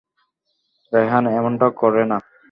রেহান 0.93 1.25
এমনটা 1.37 1.67
করে 1.81 2.03
না। 2.05 2.17